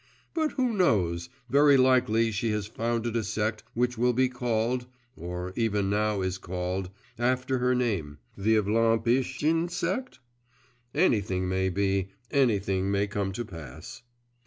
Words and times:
But, 0.33 0.53
who 0.53 0.73
knows, 0.73 1.29
very 1.47 1.77
likely 1.77 2.31
she 2.31 2.49
has 2.53 2.65
founded 2.65 3.15
a 3.15 3.23
sect 3.23 3.63
which 3.75 3.99
will 3.99 4.13
be 4.13 4.29
called 4.29 4.87
or 5.15 5.53
even 5.55 5.91
now 5.91 6.21
is 6.21 6.39
called 6.39 6.89
after 7.19 7.59
her 7.59 7.75
name, 7.75 8.17
the 8.35 8.55
Evlampieshtchin 8.55 9.69
sect? 9.69 10.17
Anything 10.95 11.47
may 11.47 11.69
be, 11.69 12.09
anything 12.31 12.89
may 12.89 13.05
come 13.05 13.31
to 13.33 13.45
pass. 13.45 14.01